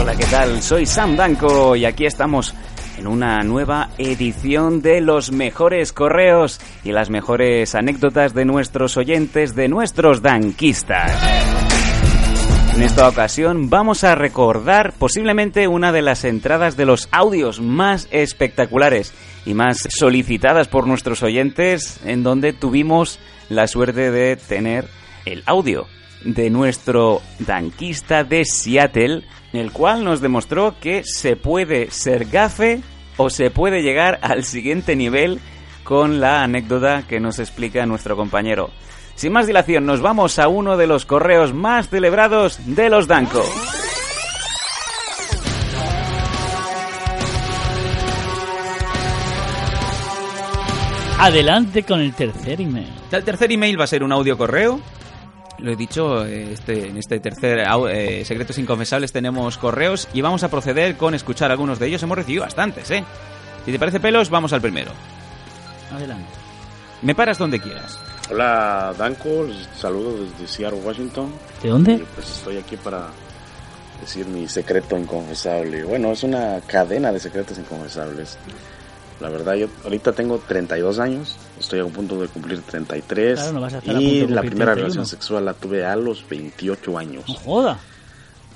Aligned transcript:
Hola, 0.00 0.16
¿qué 0.16 0.24
tal? 0.30 0.62
Soy 0.62 0.86
Sam 0.86 1.14
Danko 1.14 1.76
y 1.76 1.84
aquí 1.84 2.06
estamos 2.06 2.54
en 2.96 3.06
una 3.06 3.42
nueva 3.42 3.90
edición 3.98 4.80
de 4.80 5.02
los 5.02 5.30
mejores 5.30 5.92
correos 5.92 6.58
y 6.84 6.92
las 6.92 7.10
mejores 7.10 7.74
anécdotas 7.74 8.32
de 8.32 8.46
nuestros 8.46 8.96
oyentes, 8.96 9.54
de 9.54 9.68
nuestros 9.68 10.22
danquistas. 10.22 11.12
En 12.74 12.80
esta 12.80 13.06
ocasión 13.06 13.68
vamos 13.68 14.04
a 14.04 14.14
recordar 14.14 14.94
posiblemente 14.94 15.68
una 15.68 15.92
de 15.92 16.00
las 16.00 16.24
entradas 16.24 16.78
de 16.78 16.86
los 16.86 17.10
audios 17.12 17.60
más 17.60 18.08
espectaculares 18.10 19.12
y 19.44 19.52
más 19.52 19.86
solicitadas 19.90 20.66
por 20.66 20.86
nuestros 20.86 21.22
oyentes, 21.22 22.00
en 22.06 22.22
donde 22.22 22.54
tuvimos 22.54 23.20
la 23.50 23.66
suerte 23.66 24.10
de 24.10 24.36
tener 24.36 24.88
el 25.24 25.42
audio 25.46 25.86
de 26.24 26.50
nuestro 26.50 27.22
danquista 27.38 28.24
de 28.24 28.44
Seattle, 28.44 29.22
el 29.52 29.72
cual 29.72 30.04
nos 30.04 30.20
demostró 30.20 30.74
que 30.80 31.04
se 31.04 31.36
puede 31.36 31.90
ser 31.90 32.26
gafe 32.26 32.80
o 33.16 33.30
se 33.30 33.50
puede 33.50 33.82
llegar 33.82 34.18
al 34.22 34.44
siguiente 34.44 34.96
nivel 34.96 35.40
con 35.84 36.20
la 36.20 36.42
anécdota 36.42 37.04
que 37.08 37.20
nos 37.20 37.38
explica 37.38 37.86
nuestro 37.86 38.16
compañero. 38.16 38.70
Sin 39.14 39.32
más 39.32 39.46
dilación, 39.46 39.84
nos 39.84 40.00
vamos 40.00 40.38
a 40.38 40.48
uno 40.48 40.76
de 40.76 40.86
los 40.86 41.04
correos 41.04 41.52
más 41.52 41.88
celebrados 41.88 42.58
de 42.66 42.88
los 42.88 43.08
Danco. 43.08 43.42
Adelante 51.18 51.82
con 51.82 52.00
el 52.00 52.14
tercer 52.14 52.60
email. 52.60 52.86
El 53.10 53.24
tercer 53.24 53.50
email 53.50 53.80
va 53.80 53.84
a 53.84 53.88
ser 53.88 54.04
un 54.04 54.12
audio 54.12 54.38
correo. 54.38 54.80
Lo 55.58 55.72
he 55.72 55.76
dicho, 55.76 56.24
eh, 56.24 56.52
este, 56.52 56.88
en 56.88 56.96
este 56.96 57.18
tercer 57.18 57.58
eh, 57.90 58.24
Secretos 58.24 58.58
Inconfesables 58.58 59.10
tenemos 59.10 59.58
correos 59.58 60.08
y 60.12 60.20
vamos 60.20 60.44
a 60.44 60.48
proceder 60.48 60.96
con 60.96 61.14
escuchar 61.14 61.50
algunos 61.50 61.78
de 61.78 61.88
ellos. 61.88 62.02
Hemos 62.02 62.16
recibido 62.16 62.44
bastantes, 62.44 62.90
¿eh? 62.92 63.04
Si 63.64 63.72
te 63.72 63.78
parece 63.78 63.98
pelos, 63.98 64.30
vamos 64.30 64.52
al 64.52 64.60
primero. 64.60 64.92
Adelante. 65.92 66.30
Me 67.02 67.14
paras 67.14 67.38
donde 67.38 67.60
quieras. 67.60 67.98
Hola 68.30 68.94
Danko, 68.96 69.44
les 69.44 69.68
saludo 69.76 70.18
desde 70.24 70.46
Seattle, 70.46 70.80
Washington. 70.84 71.32
¿De 71.62 71.70
dónde? 71.70 71.92
Y 71.94 72.06
pues 72.14 72.30
estoy 72.30 72.58
aquí 72.58 72.76
para 72.76 73.08
decir 74.00 74.26
mi 74.26 74.46
secreto 74.46 74.96
inconfesable. 74.96 75.82
Bueno, 75.84 76.12
es 76.12 76.22
una 76.22 76.60
cadena 76.66 77.10
de 77.10 77.18
secretos 77.18 77.58
inconfesables. 77.58 78.38
La 79.20 79.28
verdad, 79.30 79.54
yo 79.54 79.66
ahorita 79.84 80.12
tengo 80.12 80.38
32 80.46 80.98
años, 81.00 81.36
estoy 81.58 81.80
a 81.80 81.84
punto 81.86 82.20
de 82.20 82.28
cumplir 82.28 82.62
33. 82.62 83.38
Claro, 83.38 83.52
no 83.52 83.60
vas 83.60 83.74
a 83.74 83.78
estar 83.78 83.94
a 83.96 83.98
punto 83.98 84.14
y 84.14 84.20
de 84.20 84.28
la 84.28 84.40
primera 84.42 84.72
31. 84.72 84.76
relación 84.76 85.06
sexual 85.06 85.44
la 85.44 85.54
tuve 85.54 85.84
a 85.84 85.96
los 85.96 86.28
28 86.28 86.98
años. 86.98 87.24
No 87.26 87.34
joda. 87.34 87.78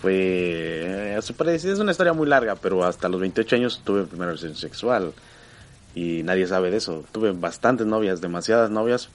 Fue. 0.00 0.12
eh, 0.14 1.18
es 1.18 1.78
una 1.78 1.90
historia 1.90 2.12
muy 2.12 2.28
larga, 2.28 2.54
pero 2.56 2.84
hasta 2.84 3.08
los 3.08 3.20
28 3.20 3.56
años 3.56 3.80
tuve 3.84 4.04
primera 4.04 4.30
relación 4.30 4.54
sexual. 4.54 5.12
Y 5.94 6.22
nadie 6.22 6.46
sabe 6.46 6.70
de 6.70 6.78
eso. 6.78 7.04
Tuve 7.12 7.32
bastantes 7.32 7.86
novias, 7.86 8.20
demasiadas 8.20 8.70
novias, 8.70 9.08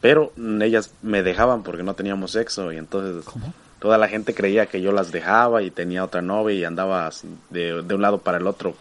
pero 0.00 0.32
ellas 0.36 0.90
me 1.00 1.22
dejaban 1.22 1.62
porque 1.62 1.82
no 1.82 1.94
teníamos 1.94 2.32
sexo. 2.32 2.72
Y 2.72 2.76
entonces 2.76 3.24
¿Cómo? 3.24 3.54
toda 3.78 3.98
la 3.98 4.08
gente 4.08 4.34
creía 4.34 4.66
que 4.66 4.80
yo 4.80 4.92
las 4.92 5.10
dejaba 5.10 5.62
y 5.62 5.70
tenía 5.70 6.04
otra 6.04 6.22
novia 6.22 6.54
y 6.56 6.64
andaba 6.64 7.10
de, 7.50 7.82
de 7.82 7.94
un 7.94 8.02
lado 8.02 8.18
para 8.18 8.38
el 8.38 8.46
otro. 8.46 8.74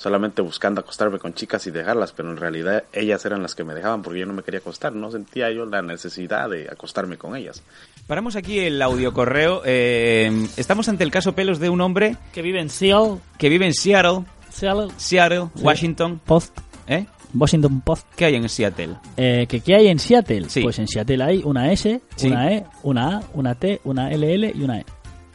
Solamente 0.00 0.40
buscando 0.40 0.80
acostarme 0.80 1.18
con 1.18 1.34
chicas 1.34 1.66
y 1.66 1.70
dejarlas, 1.70 2.12
pero 2.12 2.30
en 2.30 2.38
realidad 2.38 2.84
ellas 2.90 3.22
eran 3.26 3.42
las 3.42 3.54
que 3.54 3.64
me 3.64 3.74
dejaban 3.74 4.00
porque 4.00 4.20
yo 4.20 4.24
no 4.24 4.32
me 4.32 4.42
quería 4.42 4.60
acostar, 4.60 4.94
no 4.94 5.10
sentía 5.10 5.50
yo 5.50 5.66
la 5.66 5.82
necesidad 5.82 6.48
de 6.48 6.70
acostarme 6.70 7.18
con 7.18 7.36
ellas. 7.36 7.62
Paramos 8.06 8.34
aquí 8.34 8.60
el 8.60 8.80
audio 8.80 9.12
correo. 9.12 9.60
Eh, 9.66 10.46
estamos 10.56 10.88
ante 10.88 11.04
el 11.04 11.10
caso 11.10 11.34
pelos 11.34 11.58
de 11.58 11.68
un 11.68 11.82
hombre 11.82 12.16
Que 12.32 12.40
vive 12.40 12.60
en 12.62 12.70
Seattle. 12.70 13.18
que 13.36 13.50
vive 13.50 13.66
en 13.66 13.74
Seattle, 13.74 14.24
Seattle. 14.48 14.88
Seattle, 14.96 15.48
Sí. 15.54 15.62
Washington. 15.62 16.18
Post. 16.24 16.58
¿Eh? 16.86 17.04
Washington 17.34 17.82
Post. 17.82 18.06
¿Qué 18.16 18.24
hay 18.24 18.36
en 18.36 18.48
Seattle? 18.48 18.96
Eh, 19.18 19.44
¿que 19.50 19.60
¿Qué 19.60 19.74
hay 19.76 19.88
en 19.88 19.98
Seattle? 19.98 20.48
Sí. 20.48 20.62
Pues 20.62 20.78
en 20.78 20.88
Seattle 20.88 21.22
hay 21.22 21.42
una 21.44 21.70
S, 21.72 22.00
Sí. 22.16 22.28
una 22.28 22.52
E, 22.54 22.64
una 22.84 23.18
A, 23.18 23.22
una 23.34 23.54
T, 23.54 23.82
una 23.84 24.10
LL 24.10 24.50
y 24.54 24.62
una 24.64 24.78
E. 24.80 24.86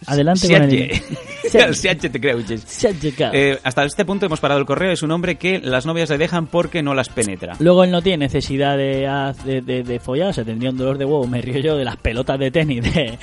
Adelante 0.08 0.48
con 0.50 0.64
el 0.64 0.70
te 1.52 2.20
claro. 3.14 3.38
Eh, 3.38 3.60
hasta 3.64 3.84
este 3.86 4.06
punto 4.06 4.26
hemos 4.26 4.40
parado 4.40 4.60
el 4.60 4.66
correo. 4.66 4.92
Es 4.92 5.04
un 5.04 5.12
hombre 5.12 5.36
que 5.36 5.60
las 5.60 5.86
novias 5.86 6.10
le 6.10 6.18
dejan 6.18 6.48
porque 6.48 6.82
no 6.82 6.94
las 6.94 7.10
penetra. 7.10 7.56
Luego 7.60 7.84
él 7.84 7.92
no 7.92 8.02
tiene 8.02 8.26
necesidad 8.26 8.78
de, 8.78 9.08
de, 9.46 9.62
de, 9.62 9.84
de 9.84 10.00
follar, 10.00 10.30
o 10.30 10.34
sea, 10.34 10.44
tendría 10.44 10.72
un 10.72 10.78
dolor 10.78 10.98
de 10.98 11.06
huevo, 11.06 11.28
me 11.28 11.42
río 11.42 11.60
yo, 11.60 11.78
de 11.78 11.86
las 11.86 11.98
pelotas 11.98 12.40
de 12.40 12.52
tenis 12.52 12.84
de, 12.84 13.18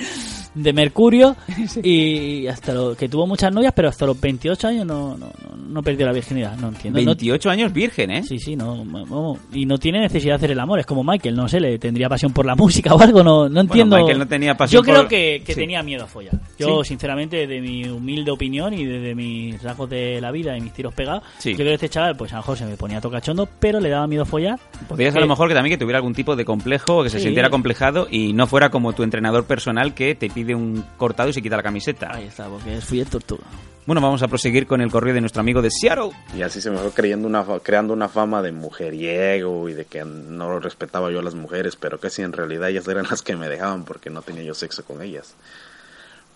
de 0.55 0.73
Mercurio. 0.73 1.37
Y 1.83 2.47
hasta 2.47 2.73
lo 2.75 2.95
que 2.97 3.09
tuvo 3.09 3.27
muchas 3.27 3.53
novias, 3.53 3.73
pero 3.75 3.89
hasta 3.89 4.07
los 4.07 4.21
28 4.21 4.69
años 4.69 4.87
no, 4.87 5.17
no, 5.17 5.27
no, 5.27 5.57
no 5.57 5.83
perdió 5.83 6.07
la 6.07 6.13
virginidad. 6.13 6.57
No 6.57 6.69
entiendo. 6.69 7.01
No- 7.01 7.07
28 7.07 7.51
años 7.51 7.73
virgen, 7.73 8.11
¿eh? 8.11 8.23
Sí, 8.23 8.39
sí, 8.39 8.57
no, 8.57 8.85
vamos, 8.85 9.39
y 9.53 9.67
no 9.67 9.79
tiene 9.79 10.01
necesidad 10.01 10.33
de 10.33 10.37
hacer 10.37 10.51
el 10.53 10.61
amor, 10.61 10.79
es 10.81 10.87
como 10.87 11.03
Michael, 11.05 11.35
no 11.35 11.49
sé, 11.49 11.61
le 11.61 11.79
tendría 11.79 12.09
pasión 12.09 12.33
por 12.33 12.47
la 12.47 12.55
música 12.57 12.95
o 12.95 13.01
algo, 13.01 13.23
no, 13.23 13.49
no 13.49 13.61
entiendo. 13.61 13.97
Michael 13.97 14.19
no 14.19 14.29
tenía 14.29 14.57
pasión 14.57 14.81
Yo 14.81 14.85
creo 14.85 15.01
por- 15.03 15.09
que, 15.09 15.43
que 15.45 15.55
Sí. 15.55 15.61
tenía 15.61 15.83
miedo 15.83 16.05
a 16.05 16.07
follar. 16.07 16.35
Yo, 16.59 16.83
Sí. 16.85 16.89
sinceramente, 16.91 17.47
de 17.47 17.61
mi 17.61 17.85
humilde 17.89 18.31
opinión 18.31 18.75
y 18.75 18.85
desde 18.85 19.15
mis 19.15 19.63
rasgos 19.63 19.89
de 19.91 20.21
la 20.21 20.31
vida 20.31 20.57
y 20.57 20.61
mis 20.61 20.73
tiros 20.73 20.95
pegados, 20.95 21.23
Sí. 21.39 21.51
yo 21.51 21.57
creo 21.57 21.69
que 21.69 21.75
este 21.75 21.89
chaval, 21.89 22.17
pues 22.17 22.33
a 22.33 22.37
lo 22.37 22.43
mejor 22.43 22.59
se 22.59 22.67
me 22.67 22.77
ponía 22.77 23.01
tocachondo, 23.01 23.49
pero 23.59 23.81
le 23.81 23.89
daba 23.89 24.07
miedo 24.07 24.23
a 24.23 24.27
follar. 24.27 24.59
Podría 24.89 25.11
ser 25.11 25.19
a 25.19 25.23
lo 25.23 25.29
mejor 25.29 25.49
que 25.49 25.55
también 25.55 25.75
que 25.75 25.79
tuviera 25.79 25.99
algún 25.99 26.15
tipo 26.15 26.37
de 26.37 26.45
complejo 26.45 26.99
o 26.99 27.03
que 27.05 27.11
se 27.11 27.19
Sí. 27.19 27.25
sintiera 27.25 27.51
complejado 27.51 28.07
y 28.11 28.33
no 28.33 28.47
fuera 28.47 28.71
como 28.71 28.93
tu 28.93 29.03
entrenador 29.03 29.45
personal 29.45 29.95
que 29.95 30.15
te 30.15 30.29
pide 30.29 30.42
un 30.51 30.85
cortado 30.97 31.29
y 31.29 31.33
se 31.33 31.43
quita 31.43 31.57
la 31.57 31.63
camiseta. 31.63 32.15
Ahí 32.15 32.27
está, 32.27 32.49
porque 32.49 32.81
fui 32.81 33.01
el 33.01 33.07
tortuga. 33.07 33.45
Bueno, 33.85 34.01
vamos 34.01 34.23
a 34.23 34.29
proseguir 34.29 34.69
con 34.69 34.81
el 34.81 34.93
correo 34.93 35.13
de 35.13 35.21
nuestro 35.21 35.41
amigo 35.41 35.61
de 35.61 35.71
Seattle. 35.71 36.11
Y 36.37 36.43
así 36.43 36.61
se 36.61 36.71
me 36.71 36.79
fue 36.79 36.93
creyendo 36.93 37.27
una, 37.27 37.45
creando 37.63 37.93
una 37.93 38.09
fama 38.09 38.41
de 38.41 38.53
mujeriego 38.53 39.69
y 39.69 39.73
de 39.73 39.87
que 39.87 40.05
no 40.05 40.61
respetaba 40.61 41.11
yo 41.11 41.19
a 41.19 41.23
las 41.23 41.35
mujeres, 41.35 41.75
pero 41.75 41.99
que 41.99 42.09
si 42.09 42.23
en 42.23 42.33
realidad 42.33 42.69
ellas 42.69 42.87
eran 42.87 43.07
las 43.11 43.23
que 43.23 43.35
me 43.35 43.49
dejaban 43.49 43.85
porque 43.85 44.09
no 44.09 44.23
tenía 44.23 44.45
yo 44.45 44.55
sexo 44.55 44.85
con 44.85 45.03
ellas. 45.03 45.35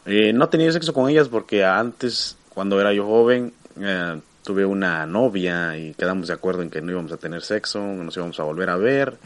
Eh, 0.07 0.33
no 0.33 0.49
tenía 0.49 0.73
sexo 0.73 0.93
con 0.93 1.09
ellas 1.09 1.29
porque 1.29 1.65
antes, 1.65 2.37
cuando 2.49 2.81
era 2.81 2.93
yo 2.93 3.07
joven, 3.07 3.53
eh, 3.81 4.21
tuve 4.47 4.65
una 4.65 5.07
novia 5.07 5.77
y 5.77 5.95
quedamos 5.95 6.29
de 6.29 6.35
acuerdo 6.35 6.63
en 6.63 6.71
que 6.71 6.81
no 6.81 6.93
íbamos 6.93 7.13
a 7.13 7.17
tener 7.17 7.43
sexo, 7.43 7.81
nos 7.81 8.17
íbamos 8.17 8.39
a 8.39 8.45
volver 8.45 8.71
a 8.71 8.77
ver 8.77 9.19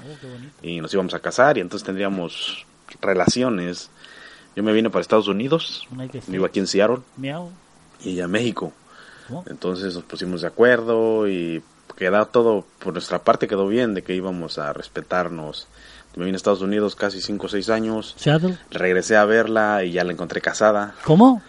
y 0.62 0.80
nos 0.80 0.92
íbamos 0.94 1.14
a 1.14 1.20
casar 1.20 1.58
y 1.58 1.60
entonces 1.60 1.86
tendríamos 1.86 2.66
relaciones. 3.00 3.90
Yo 4.56 4.62
me 4.62 4.72
vine 4.72 4.90
para 4.90 5.00
Estados 5.02 5.28
Unidos, 5.28 5.86
vivo 6.26 6.44
aquí 6.44 6.58
en 6.58 6.66
Seattle 6.66 6.98
Miau. 7.16 7.50
y 8.04 8.10
ella 8.10 8.24
a 8.24 8.28
México. 8.28 8.72
¿Cómo? 9.28 9.44
Entonces 9.48 9.94
nos 9.94 10.04
pusimos 10.04 10.40
de 10.42 10.48
acuerdo 10.48 11.28
y 11.28 11.62
quedó 11.96 12.24
todo, 12.26 12.64
por 12.78 12.92
nuestra 12.94 13.20
parte 13.22 13.46
quedó 13.46 13.66
bien 13.68 13.94
de 13.94 14.02
que 14.02 14.14
íbamos 14.14 14.58
a 14.58 14.72
respetarnos. 14.72 15.66
Me 16.16 16.24
vine 16.24 16.34
a 16.34 16.38
Estados 16.38 16.60
Unidos 16.62 16.96
casi 16.96 17.20
5 17.20 17.46
o 17.46 17.48
6 17.48 17.70
años, 17.70 18.14
Seattle. 18.18 18.58
regresé 18.70 19.16
a 19.16 19.24
verla 19.24 19.84
y 19.84 19.92
ya 19.92 20.02
la 20.02 20.10
encontré 20.12 20.40
casada. 20.40 20.94
¿Cómo? 21.04 21.40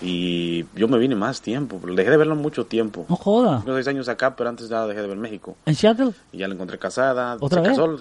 Y 0.00 0.64
yo 0.74 0.88
me 0.88 0.96
vine 0.96 1.14
más 1.16 1.42
tiempo, 1.42 1.78
dejé 1.84 2.10
de 2.10 2.16
verla 2.16 2.34
mucho 2.34 2.64
tiempo. 2.64 3.04
No 3.10 3.16
joda. 3.16 3.60
Tengo 3.62 3.76
6 3.76 3.88
años 3.88 4.08
acá, 4.08 4.34
pero 4.34 4.48
antes 4.48 4.70
ya 4.70 4.86
dejé 4.86 5.02
de 5.02 5.08
ver 5.08 5.18
México. 5.18 5.56
¿En 5.66 5.74
Seattle? 5.74 6.12
Y 6.32 6.38
ya 6.38 6.48
la 6.48 6.54
encontré 6.54 6.78
casada. 6.78 7.36
¿Otra 7.40 7.62
se 7.62 7.68
vez? 7.68 7.78
casó, 7.78 7.98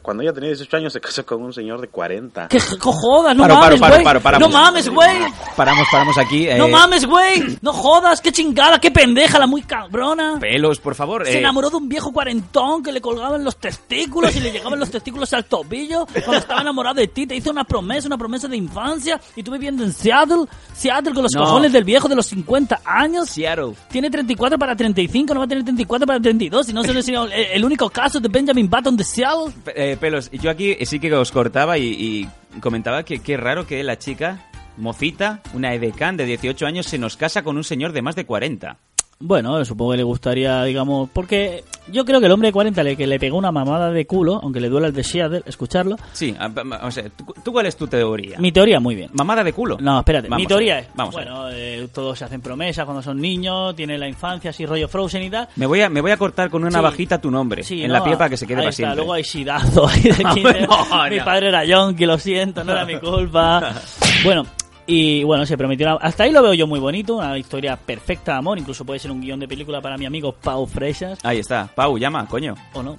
cuando 0.00 0.22
ella 0.22 0.32
tenía 0.32 0.48
18 0.50 0.76
años 0.76 0.92
se 0.92 1.00
casó 1.00 1.26
con 1.26 1.42
un 1.42 1.52
señor 1.52 1.80
de 1.80 1.88
40. 1.88 2.48
¿Qué 2.48 2.58
jodas? 2.60 3.36
No 3.36 3.42
Paro, 3.42 3.54
paro, 3.54 3.60
mames, 3.76 3.80
paro, 3.80 3.94
güey. 3.94 4.04
paro, 4.04 4.20
paramos. 4.20 4.48
No 4.48 4.58
mames, 4.58 4.88
güey. 4.88 5.18
Paramos, 5.56 5.86
paramos 5.90 6.18
aquí. 6.18 6.46
No 6.56 6.66
eh, 6.66 6.70
mames, 6.70 7.04
güey. 7.04 7.58
No 7.60 7.72
jodas, 7.72 8.20
qué 8.20 8.32
chingada, 8.32 8.78
qué 8.80 8.90
pendeja, 8.90 9.38
la 9.38 9.46
muy 9.46 9.62
cabrona. 9.62 10.38
Pelos, 10.40 10.80
por 10.80 10.94
favor. 10.94 11.26
Se 11.26 11.34
eh, 11.34 11.38
enamoró 11.38 11.68
de 11.68 11.76
un 11.76 11.88
viejo 11.88 12.12
cuarentón 12.12 12.82
que 12.82 12.92
le 12.92 13.00
colgaban 13.00 13.44
los 13.44 13.56
testículos 13.56 14.34
y 14.36 14.40
le 14.40 14.50
llegaban 14.52 14.78
los 14.78 14.90
testículos 14.90 15.32
al 15.34 15.44
tobillo 15.44 16.06
cuando 16.24 16.38
estaba 16.38 16.62
enamorado 16.62 16.94
de 16.96 17.08
ti. 17.08 17.26
Te 17.26 17.36
hizo 17.36 17.50
una 17.50 17.64
promesa, 17.64 18.06
una 18.06 18.18
promesa 18.18 18.48
de 18.48 18.56
infancia 18.56 19.20
y 19.36 19.42
tú 19.42 19.52
viviendo 19.52 19.84
en 19.84 19.92
Seattle, 19.92 20.44
Seattle 20.72 21.12
con 21.12 21.24
los 21.24 21.32
No. 21.34 21.44
cojones 21.44 21.72
del 21.72 21.84
viejo 21.84 22.08
de 22.08 22.14
los 22.14 22.26
50 22.26 22.80
años. 22.84 23.28
Seattle. 23.28 23.74
Tiene 23.90 24.10
34 24.10 24.58
para 24.58 24.74
35, 24.74 25.34
no 25.34 25.40
va 25.40 25.44
a 25.44 25.48
tener 25.48 25.64
34 25.64 26.06
para 26.06 26.20
32. 26.20 26.68
Y 26.68 26.72
no 26.72 26.82
se 26.82 26.92
el, 26.92 27.32
el 27.32 27.64
único 27.64 27.90
caso 27.90 28.20
de 28.20 28.28
Benjamin 28.28 28.68
Button 28.70 28.96
de 28.96 29.04
Seattle. 29.04 29.52
Eh, 29.84 29.96
pelos, 29.96 30.30
yo 30.30 30.48
aquí 30.48 30.76
sí 30.86 31.00
que 31.00 31.12
os 31.12 31.32
cortaba 31.32 31.76
y, 31.76 32.28
y 32.54 32.60
comentaba 32.60 33.02
que 33.02 33.18
qué 33.18 33.36
raro 33.36 33.66
que 33.66 33.82
la 33.82 33.98
chica, 33.98 34.48
mocita, 34.76 35.42
una 35.54 35.74
edecán 35.74 36.16
de 36.16 36.24
18 36.24 36.66
años, 36.66 36.86
se 36.86 36.98
nos 36.98 37.16
casa 37.16 37.42
con 37.42 37.56
un 37.56 37.64
señor 37.64 37.92
de 37.92 38.00
más 38.00 38.14
de 38.14 38.24
40. 38.24 38.78
Bueno, 39.24 39.64
supongo 39.64 39.92
que 39.92 39.98
le 39.98 40.02
gustaría, 40.02 40.64
digamos, 40.64 41.08
porque 41.12 41.62
yo 41.88 42.04
creo 42.04 42.18
que 42.20 42.26
el 42.26 42.32
hombre 42.32 42.48
de 42.48 42.52
40 42.52 42.82
le, 42.82 42.96
que 42.96 43.06
le 43.06 43.20
pegó 43.20 43.38
una 43.38 43.52
mamada 43.52 43.90
de 43.92 44.04
culo, 44.06 44.40
aunque 44.42 44.60
le 44.60 44.68
duela 44.68 44.88
el 44.88 44.92
de 44.92 45.04
Seattle, 45.04 45.42
escucharlo. 45.46 45.96
Sí, 46.12 46.34
a- 46.38 46.46
a- 46.46 46.86
o 46.86 46.90
sea, 46.90 47.04
¿tú, 47.44 47.52
cuál 47.52 47.66
es 47.66 47.76
tu 47.76 47.86
teoría? 47.86 48.38
Mi 48.40 48.50
teoría, 48.50 48.80
muy 48.80 48.94
bien. 48.96 49.10
Mamada 49.12 49.44
de 49.44 49.52
culo. 49.52 49.78
No, 49.80 49.98
espérate. 50.00 50.28
Vamos 50.28 50.42
Mi 50.42 50.46
teoría 50.48 50.80
es, 50.80 50.88
Vamos 50.94 51.14
bueno, 51.14 51.48
eh, 51.52 51.86
todos 51.94 52.18
se 52.18 52.24
hacen 52.24 52.40
promesas 52.40 52.84
cuando 52.84 53.00
son 53.02 53.20
niños, 53.20 53.76
tienen 53.76 54.00
la 54.00 54.08
infancia, 54.08 54.50
así 54.50 54.66
rollo 54.66 54.88
Frozen 54.88 55.22
y 55.22 55.30
tal. 55.30 55.48
Me 55.56 55.66
voy, 55.66 55.80
a, 55.82 55.88
me 55.88 56.00
voy 56.00 56.10
a 56.10 56.16
cortar 56.16 56.50
con 56.50 56.62
una 56.62 56.70
Sí. 56.70 56.76
navajita 56.76 57.20
tu 57.20 57.30
nombre 57.30 57.62
Sí, 57.62 57.82
en 57.82 57.88
¿no? 57.88 57.94
la 57.94 58.04
piel 58.04 58.16
para 58.16 58.30
que 58.30 58.36
se 58.36 58.46
quede 58.46 58.58
para 58.58 58.72
siempre. 58.72 58.96
Luego 58.96 59.12
hay 59.12 59.24
sidazo 59.24 59.86
ahí 59.86 60.02
de 60.02 60.22
No, 60.24 60.34
15. 60.34 60.60
no, 60.62 61.08
Mi 61.10 61.20
padre 61.20 61.48
era 61.48 61.64
yonki, 61.64 62.06
lo 62.06 62.18
siento, 62.18 62.64
no 62.64 62.72
era 62.72 62.84
mi 62.84 62.98
culpa. 62.98 63.72
bueno, 64.24 64.44
y 64.86 65.22
bueno, 65.24 65.46
se 65.46 65.56
prometió. 65.56 65.86
una- 65.86 65.96
Hasta 65.96 66.24
ahí 66.24 66.32
lo 66.32 66.42
veo 66.42 66.54
yo 66.54 66.66
muy 66.66 66.80
bonito, 66.80 67.16
una 67.16 67.38
historia 67.38 67.76
perfecta 67.76 68.32
de 68.32 68.38
amor. 68.38 68.58
Incluso 68.58 68.84
puede 68.84 68.98
ser 68.98 69.10
un 69.10 69.20
guion 69.20 69.40
de 69.40 69.48
película 69.48 69.80
para 69.80 69.96
mi 69.96 70.06
amigo 70.06 70.32
Pau 70.32 70.66
Freixas, 70.66 71.18
Ahí 71.24 71.38
está. 71.38 71.68
Pau, 71.74 71.96
llama, 71.98 72.26
coño. 72.26 72.54
o 72.74 72.82
no. 72.82 72.98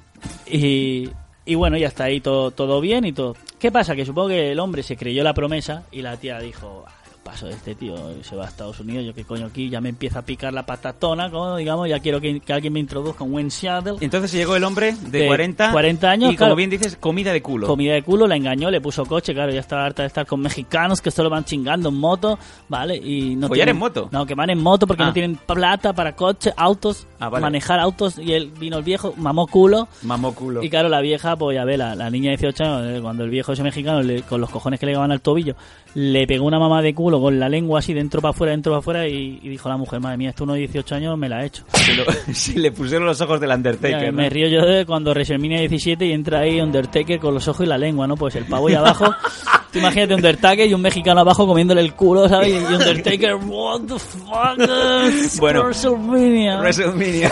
Y, 0.49 1.09
y 1.45 1.55
bueno, 1.55 1.77
ya 1.77 1.87
está 1.87 2.05
ahí 2.05 2.19
todo, 2.21 2.51
todo 2.51 2.79
bien 2.81 3.05
y 3.05 3.11
todo. 3.13 3.35
¿Qué 3.59 3.71
pasa? 3.71 3.95
Que 3.95 4.05
supongo 4.05 4.29
que 4.29 4.51
el 4.51 4.59
hombre 4.59 4.83
se 4.83 4.95
creyó 4.97 5.23
la 5.23 5.33
promesa 5.33 5.83
y 5.91 6.01
la 6.01 6.17
tía 6.17 6.39
dijo. 6.39 6.85
"Ah, 7.25 7.29
Paso 7.33 7.47
de 7.47 7.53
este 7.53 7.73
tío, 7.73 7.95
se 8.21 8.35
va 8.35 8.45
a 8.45 8.47
Estados 8.49 8.79
Unidos, 8.79 9.05
yo 9.05 9.13
qué 9.13 9.23
coño 9.23 9.45
aquí, 9.47 9.69
ya 9.69 9.79
me 9.81 9.89
empieza 9.89 10.19
a 10.19 10.21
picar 10.23 10.53
la 10.53 10.65
patatona, 10.65 11.31
como 11.31 11.55
digamos, 11.55 11.87
ya 11.89 11.99
quiero 11.99 12.19
que, 12.21 12.39
que 12.41 12.51
alguien 12.53 12.73
me 12.73 12.79
introduzca 12.79 13.23
un 13.23 13.31
buen 13.31 13.49
Seattle. 13.49 13.95
Entonces 14.01 14.31
llegó 14.33 14.55
el 14.55 14.63
hombre 14.65 14.93
de, 15.09 15.19
De 15.21 15.27
40, 15.27 15.71
40 15.71 16.09
años, 16.09 16.33
y 16.33 16.35
como 16.35 16.55
bien 16.55 16.69
dices, 16.69 16.97
comida 16.97 17.31
de 17.31 17.41
culo. 17.41 17.65
comida 17.67 17.93
de 17.93 18.03
culo, 18.03 18.27
la 18.27 18.35
engañó, 18.35 18.69
le 18.69 18.81
puso 18.81 19.05
coche, 19.05 19.33
claro, 19.33 19.51
ya 19.53 19.61
estaba 19.61 19.85
harta 19.85 20.03
de 20.03 20.07
estar 20.07 20.25
con 20.27 20.41
mexicanos 20.41 21.01
que 21.01 21.11
solo 21.11 21.29
van 21.29 21.45
chingando 21.45 21.89
en 21.89 21.95
moto, 21.95 22.37
¿vale? 22.69 22.97
Y 22.97 23.35
no 23.35 23.47
¿Follar 23.47 23.65
tienen- 23.67 23.75
en 23.75 23.79
moto? 23.79 24.09
No, 24.11 24.25
que 24.25 24.35
van 24.35 24.49
en 24.49 24.61
moto 24.61 24.85
porque 24.85 25.03
Ah. 25.03 25.07
no 25.07 25.13
tienen 25.13 25.35
plata 25.37 25.93
para 25.93 26.15
coche, 26.15 26.51
autos, 26.57 27.07
Ah, 27.19 27.29
vale. 27.29 27.41
manejar 27.41 27.79
autos, 27.79 28.19
y 28.19 28.33
él 28.33 28.51
vino 28.59 28.77
el 28.77 28.83
viejo, 28.83 29.13
mamó 29.17 29.47
culo, 29.47 29.87
Mamó 30.03 30.35
culo. 30.35 30.61
y 30.61 30.69
claro, 30.69 30.89
la 30.89 30.99
vieja, 31.01 31.35
pues 31.37 31.55
ya 31.55 31.63
ve, 31.63 31.77
la, 31.77 31.95
la 31.95 32.09
niña 32.09 32.31
de 32.31 32.37
18 32.37 32.63
años, 32.65 32.97
eh, 32.97 33.01
cuando 33.01 33.23
el 33.23 33.29
viejo 33.29 33.53
ese 33.53 33.63
mexicano, 33.63 34.01
le- 34.03 34.23
con 34.23 34.41
los 34.41 34.49
cojones 34.49 34.79
que 34.79 34.85
le 34.85 34.91
llegaban 34.91 35.11
al 35.13 35.21
tobillo, 35.21 35.55
le 35.95 36.27
pegó 36.27 36.45
una 36.45 36.59
mamá 36.59 36.81
de 36.81 36.93
culo 36.93 37.12
con 37.21 37.39
la 37.39 37.49
lengua 37.49 37.79
así 37.79 37.93
dentro 37.93 38.21
para 38.21 38.31
afuera, 38.31 38.51
dentro 38.51 38.71
para 38.71 38.79
afuera, 38.79 39.07
y, 39.07 39.39
y 39.41 39.49
dijo 39.49 39.69
la 39.69 39.77
mujer, 39.77 39.99
madre 39.99 40.17
mía, 40.17 40.29
esto 40.29 40.43
uno 40.43 40.53
de 40.53 40.59
18 40.59 40.95
años 40.95 41.17
me 41.17 41.29
la 41.29 41.37
ha 41.37 41.45
hecho. 41.45 41.63
Lo- 41.97 42.05
sí, 42.33 42.53
le 42.57 42.71
pusieron 42.71 43.05
los 43.07 43.19
ojos 43.21 43.39
del 43.39 43.51
Undertaker. 43.51 43.99
Ya, 44.05 44.11
¿no? 44.11 44.17
Me 44.17 44.29
río 44.29 44.47
yo 44.47 44.65
de 44.65 44.85
cuando 44.85 45.11
WrestleMania 45.11 45.59
17 45.59 46.05
y 46.05 46.11
entra 46.11 46.39
ahí 46.39 46.59
Undertaker 46.61 47.19
con 47.19 47.33
los 47.33 47.47
ojos 47.47 47.65
y 47.65 47.69
la 47.69 47.77
lengua, 47.77 48.07
¿no? 48.07 48.15
Pues 48.15 48.35
el 48.35 48.45
pavo 48.45 48.67
ahí 48.67 48.75
abajo. 48.75 49.05
Tú 49.71 49.79
imagínate 49.79 50.13
Undertaker 50.13 50.67
y 50.67 50.73
un 50.73 50.81
mexicano 50.81 51.21
abajo 51.21 51.47
comiéndole 51.47 51.81
el 51.81 51.95
culo, 51.95 52.29
¿sabes? 52.29 52.49
Y 52.49 52.57
Undertaker, 52.73 53.35
what 53.35 53.81
the 53.87 53.97
fuck? 53.97 55.39
Bueno, 55.39 55.63
WrestleMania. 55.63 56.59
WrestleMania. 56.59 57.31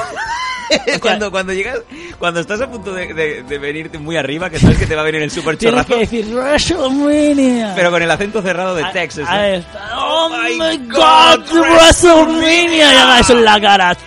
cuando, 1.02 1.32
cuando 1.32 1.54
llegas, 1.54 1.80
cuando 2.20 2.40
estás 2.40 2.62
a 2.62 2.70
punto 2.70 2.94
de, 2.94 3.14
de- 3.14 3.44
de 3.44 3.58
venirte 3.58 3.98
muy 3.98 4.16
arriba, 4.18 4.50
que 4.50 4.60
sabes 4.60 4.78
que 4.78 4.86
te 4.86 4.96
va 4.96 5.02
a 5.02 5.06
venir 5.06 5.22
el 5.22 5.32
super 5.32 5.58
Tienes 5.58 5.86
chorrazo, 5.86 5.94
que 5.94 6.00
decir 6.02 6.34
WrestleMania. 6.34 7.74
pero 7.76 7.92
con 7.92 8.02
el 8.02 8.12
acento 8.12 8.42
cerrado 8.42 8.76
de 8.76 8.84
Texas. 8.94 9.28
ahí 9.30 9.52
¿eh? 9.52 9.56
está. 9.58 9.90
Oh, 9.98 10.30
my 10.30 10.58
my 10.58 10.78
God, 10.88 11.40
God, 11.50 11.60
WrestleMania. 11.60 12.94
Y 12.94 12.98
haga 12.98 13.20
eso 13.20 13.38
en 13.38 13.46
la 13.46 13.60
cara. 13.62 13.98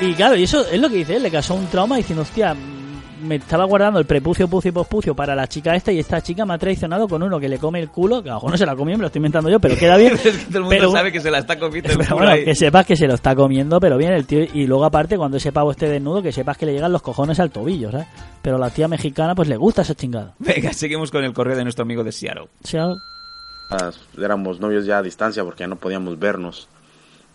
Y 0.00 0.12
claro, 0.14 0.36
y 0.36 0.42
eso 0.44 0.66
es 0.66 0.80
lo 0.80 0.88
que 0.88 0.96
dice 0.96 1.16
él, 1.16 1.22
le 1.22 1.30
causó 1.30 1.54
un 1.54 1.66
trauma 1.68 1.96
diciendo, 1.96 2.22
hostia, 2.22 2.54
me 3.24 3.36
estaba 3.36 3.64
guardando 3.64 3.98
el 3.98 4.06
prepucio, 4.06 4.46
pucio 4.48 4.68
y 4.68 4.72
pospucio 4.72 5.14
para 5.16 5.34
la 5.34 5.46
chica 5.48 5.74
esta 5.74 5.90
y 5.90 5.98
esta 5.98 6.20
chica 6.20 6.44
me 6.46 6.54
ha 6.54 6.58
traicionado 6.58 7.08
con 7.08 7.22
uno 7.22 7.40
que 7.40 7.48
le 7.48 7.58
come 7.58 7.80
el 7.80 7.88
culo, 7.88 8.22
que 8.22 8.28
a 8.28 8.32
lo 8.34 8.36
mejor 8.38 8.50
no 8.52 8.56
se 8.56 8.66
la 8.66 8.76
comió, 8.76 8.96
me 8.96 9.02
lo 9.02 9.06
estoy 9.06 9.18
inventando 9.20 9.50
yo, 9.50 9.58
pero 9.60 9.76
queda 9.76 9.96
bien. 9.96 10.12
Es 10.14 10.20
que 10.22 10.30
todo 10.46 10.58
el 10.58 10.64
mundo 10.64 10.68
Pero- 10.78 10.92
sabe 10.92 11.10
que 11.10 11.20
se 11.20 11.30
la 11.30 11.38
está 11.38 11.58
comiendo 11.58 11.90
el 11.90 11.96
pero 11.98 12.08
culo 12.10 12.16
bueno, 12.18 12.32
ahí. 12.32 12.44
que 12.44 12.54
sepas 12.54 12.86
que 12.86 12.96
se 12.96 13.06
lo 13.06 13.14
está 13.14 13.34
comiendo, 13.34 13.80
pero 13.80 13.96
bien 13.98 14.12
el 14.12 14.26
tío. 14.26 14.44
Y 14.52 14.66
luego 14.66 14.84
aparte, 14.84 15.16
cuando 15.16 15.36
ese 15.38 15.50
pavo 15.52 15.70
esté 15.72 15.88
desnudo, 15.88 16.22
que 16.22 16.30
sepas 16.32 16.56
que 16.56 16.66
le 16.66 16.72
llegan 16.72 16.92
los 16.92 17.02
cojones 17.02 17.40
al 17.40 17.50
tobillo, 17.50 17.90
¿sabes? 17.90 18.06
Pero 18.42 18.56
a 18.56 18.58
la 18.60 18.70
tía 18.70 18.86
mexicana, 18.88 19.34
pues 19.34 19.48
le 19.48 19.56
gusta 19.56 19.82
esa 19.82 19.94
chingada. 19.94 20.34
Venga, 20.38 20.72
seguimos 20.72 21.10
con 21.10 21.24
el 21.24 21.32
correo 21.32 21.56
de 21.56 21.62
nuestro 21.64 21.82
amigo 21.82 22.04
de 22.04 22.12
Seattle. 22.12 22.48
O 22.62 22.66
sea, 22.66 22.88
Ah, 23.70 23.90
éramos 24.18 24.60
novios 24.60 24.84
ya 24.84 24.98
a 24.98 25.02
distancia 25.02 25.42
porque 25.42 25.62
ya 25.64 25.66
no 25.68 25.76
podíamos 25.76 26.18
vernos. 26.18 26.68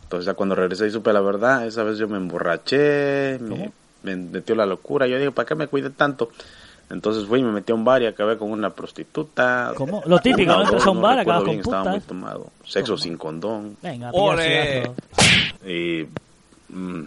Entonces 0.04 0.28
ya 0.28 0.36
cuando 0.36 0.54
regresé 0.56 0.88
y 0.88 0.92
supe 0.92 1.12
la 1.12 1.22
verdad, 1.22 1.66
esa 1.66 1.84
vez 1.84 1.98
yo 1.98 2.08
me 2.08 2.18
emborraché, 2.18 3.40
me, 3.40 3.72
me 4.04 4.16
metió 4.16 4.56
la 4.56 4.66
locura. 4.66 5.08
Yo 5.08 5.18
digo, 5.20 5.32
¿para 5.32 5.46
qué 5.48 5.56
me 5.56 5.68
cuidé 5.68 5.90
tanto? 5.92 6.30
Entonces 6.90 7.26
fui 7.28 7.40
y 7.40 7.44
me 7.44 7.52
metí 7.52 7.72
a 7.72 7.76
un 7.76 7.86
bar 7.86 8.02
y 8.02 8.08
acabé 8.08 8.38
con 8.38 8.50
una 8.52 8.72
prostituta. 8.72 9.74
¿Cómo? 9.76 10.02
Lo 10.08 10.18
típico, 10.20 10.52
¿no? 10.52 10.64
Entras 10.64 10.86
a 10.88 10.90
un 10.90 11.02
bar, 11.02 11.20
acabas 11.20 11.44
con 11.44 11.56
Estaba 11.60 11.92
muy 11.92 12.00
tomado. 12.00 12.48
Sexo 12.66 12.98
sin 12.98 13.16
condón. 13.18 13.78
venga, 13.82 14.10
¡Ole! 14.12 14.92
Y 15.68 16.08
mm, 16.70 17.04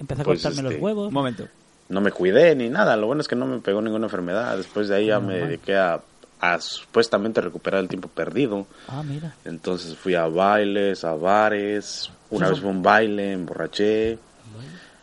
Empieza 0.00 0.22
a 0.22 0.24
Pues, 0.24 0.42
cortarme 0.42 0.62
los 0.62 0.72
este, 0.72 0.84
huevos. 0.84 1.08
Un 1.08 1.14
momento. 1.14 1.48
no 1.88 2.00
me 2.02 2.12
cuidé 2.12 2.54
ni 2.54 2.68
nada. 2.68 2.94
Lo 2.96 3.06
bueno 3.06 3.22
es 3.22 3.28
que 3.28 3.36
no 3.36 3.46
me 3.46 3.58
pegó 3.60 3.80
ninguna 3.80 4.04
enfermedad. 4.06 4.56
Después 4.58 4.88
de 4.88 4.96
ahí 4.96 5.06
ya 5.06 5.18
me 5.18 5.38
dediqué 5.38 5.76
a, 5.76 6.00
a 6.40 6.60
supuestamente 6.60 7.40
recuperar 7.40 7.80
el 7.80 7.88
tiempo 7.88 8.08
perdido. 8.08 8.66
Ah, 8.86 9.02
mira. 9.02 9.34
Entonces 9.46 9.96
fui 9.96 10.14
a 10.14 10.26
bailes, 10.26 11.04
a 11.04 11.14
bares. 11.14 12.10
Una 12.28 12.50
vez 12.50 12.60
fue 12.60 12.68
un 12.68 12.82
baile, 12.82 13.32
emborraché. 13.32 14.18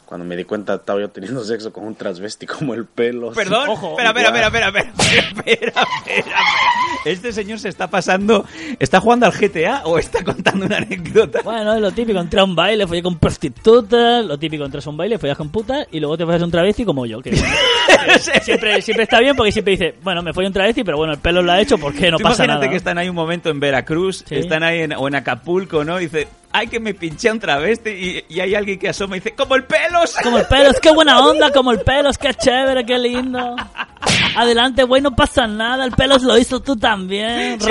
Cuando 0.06 0.26
me 0.26 0.36
di 0.36 0.44
cuenta, 0.44 0.76
estaba 0.76 1.00
yo 1.00 1.10
teniendo 1.10 1.44
sexo 1.44 1.72
con 1.74 1.86
un 1.86 1.96
transvesti 1.96 2.46
como 2.46 2.74
el 2.74 2.86
pelo. 2.86 3.32
Perdón, 3.32 3.72
espera, 3.72 4.10
espera, 4.10 4.28
espera, 4.30 4.48
espera, 4.48 4.68
espera, 4.68 5.88
espera, 6.06 6.38
Este 7.06 7.32
señor 7.32 7.60
se 7.60 7.70
está 7.70 7.90
pasando. 7.90 8.46
¿Está 8.80 9.00
jugando 9.00 9.26
al 9.26 9.32
GTA 9.32 9.84
o 9.86 9.98
está 9.98 10.24
contando 10.24 10.66
una 10.66 10.78
anécdota? 10.78 11.42
Bueno, 11.44 11.74
es 11.74 11.82
lo 11.82 11.92
típico: 11.92 12.20
entré 12.20 12.40
a 12.40 12.44
un 12.44 12.56
baile, 12.56 12.86
follé 12.86 13.02
con 13.02 13.18
prostitutas. 13.18 14.26
Lo 14.26 14.38
típico: 14.38 14.66
entras 14.66 14.86
a 14.86 14.90
un 14.90 14.98
baile, 14.98 15.18
follas 15.18 15.38
con 15.38 15.50
putas 15.50 15.88
y 15.92 16.00
luego 16.00 16.18
te 16.18 16.26
pasas 16.26 16.44
un 16.44 16.52
travesti 16.52 16.86
como 16.86 17.06
yo. 17.06 17.22
Que, 17.22 17.32
que 17.32 17.38
siempre, 18.42 18.82
siempre 18.82 19.04
está 19.04 19.20
bien 19.20 19.36
porque 19.36 19.52
siempre 19.52 19.72
dice: 19.72 19.96
bueno, 20.04 20.22
me 20.22 20.34
fui 20.34 20.46
un 20.46 20.54
travesti, 20.54 20.84
pero 20.84 20.98
bueno, 20.98 21.14
el 21.14 21.20
pelo 21.20 21.42
lo 21.42 21.52
ha 21.52 21.62
hecho 21.62 21.78
porque 21.78 22.12
no 22.12 22.18
pasa 22.18 22.44
imagínate 22.44 22.48
nada. 22.48 22.54
Imagínate 22.58 22.70
que 22.70 22.78
están 22.78 22.98
ahí 22.98 23.10
un 23.10 23.16
momento 23.16 23.50
en 23.50 23.60
Veracruz, 23.60 24.24
¿Sí? 24.28 24.36
están 24.36 24.64
ahí 24.64 24.82
en, 24.82 24.94
o 24.94 25.08
en 25.08 25.16
Acapulco, 25.16 25.84
¿no? 25.84 26.00
Y 26.00 26.04
dice 26.04 26.28
ay, 26.54 26.68
que 26.68 26.80
me 26.80 26.94
pinché 26.94 27.32
un 27.32 27.40
travesti 27.40 27.90
y, 27.90 28.26
y 28.36 28.40
hay 28.40 28.56
alguien 28.56 28.80
que 28.80 28.90
asoma 28.90 29.18
y 29.18 29.20
dice, 29.20 29.36
¡como 29.36 29.56
el 29.56 29.66
pelos! 29.66 30.16
Como 30.24 30.38
el 30.38 30.46
pelos, 30.46 30.80
qué 30.80 30.92
buena 30.92 31.20
onda, 31.20 31.52
como 31.52 31.72
el 31.72 31.82
pelos, 31.82 32.18
qué 32.18 32.34
chévere, 32.34 32.86
qué 32.86 32.98
lindo. 32.98 33.56
Adelante, 34.38 34.84
güey, 34.84 35.02
no 35.02 35.16
pasa 35.16 35.48
nada, 35.48 35.84
el 35.84 35.92
pelos 35.92 36.22
lo 36.24 36.38
hizo 36.38 36.62
tú 36.62 36.78
también. 36.78 37.60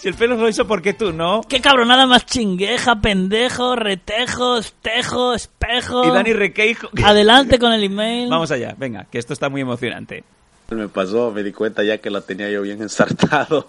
Si 0.00 0.08
el, 0.08 0.12
si 0.12 0.12
pelos 0.12 0.38
lo 0.38 0.48
hizo, 0.48 0.66
¿por 0.66 0.80
qué 0.80 0.94
tú 0.94 1.12
no? 1.12 1.42
Qué 1.46 1.60
cabronada 1.60 2.06
más 2.06 2.24
chingueja, 2.24 2.96
pendejo, 2.96 3.76
retejo, 3.76 4.56
espejo, 4.56 5.34
espejo. 5.34 6.06
Y 6.06 6.10
Dani 6.10 6.32
Requeijo... 6.32 6.88
Adelante 7.04 7.58
con 7.58 7.72
el 7.72 7.84
email. 7.84 8.30
Vamos 8.30 8.50
allá, 8.50 8.74
venga, 8.78 9.06
que 9.10 9.18
esto 9.18 9.34
está 9.34 9.50
muy 9.50 9.60
emocionante. 9.60 10.24
Me 10.70 10.88
pasó, 10.88 11.30
me 11.32 11.42
di 11.42 11.52
cuenta 11.52 11.82
ya 11.82 11.98
que 11.98 12.08
la 12.08 12.22
tenía 12.22 12.48
yo 12.48 12.62
bien 12.62 12.80
ensartado. 12.80 13.66